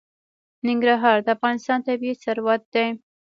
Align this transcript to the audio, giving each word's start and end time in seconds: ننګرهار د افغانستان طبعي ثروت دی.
ننګرهار 0.67 1.17
د 1.23 1.27
افغانستان 1.35 1.79
طبعي 1.87 2.11
ثروت 2.23 2.61
دی. 2.73 2.87